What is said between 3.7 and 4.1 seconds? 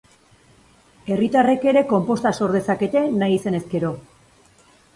gero.